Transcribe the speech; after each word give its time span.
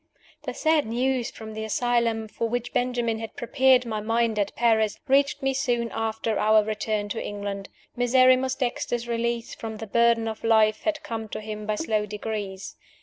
The 0.45 0.55
sad 0.55 0.87
news 0.87 1.29
from 1.29 1.53
the 1.53 1.63
asylum 1.63 2.27
(for 2.27 2.49
which 2.49 2.73
Benjamin 2.73 3.19
had 3.19 3.35
prepared 3.37 3.85
my 3.85 3.99
mind 4.01 4.39
at 4.39 4.55
Paris) 4.55 4.97
reached 5.07 5.43
me 5.43 5.53
soon 5.53 5.91
after 5.91 6.39
our 6.39 6.63
return 6.63 7.07
to 7.09 7.23
England. 7.23 7.69
Miserrimus 7.95 8.55
Dexter's 8.55 9.07
release 9.07 9.53
from 9.53 9.77
the 9.77 9.85
burden 9.85 10.27
of 10.27 10.43
life 10.43 10.81
had 10.85 11.03
come 11.03 11.29
to 11.29 11.39
him 11.39 11.67
by 11.67 11.75
slow 11.75 12.07
degrees. 12.07 12.77